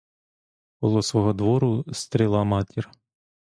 [0.79, 2.89] Коло свого двору стріла матір.